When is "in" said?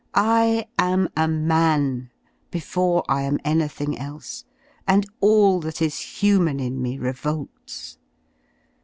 6.59-6.81